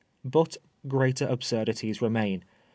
[0.25, 0.57] But
[0.87, 2.43] greater absurdities remain.